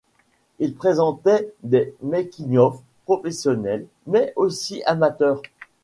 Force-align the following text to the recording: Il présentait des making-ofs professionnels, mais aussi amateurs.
Il 0.57 0.73
présentait 0.73 1.53
des 1.61 1.93
making-ofs 2.01 2.81
professionnels, 3.05 3.85
mais 4.07 4.33
aussi 4.35 4.81
amateurs. 4.87 5.43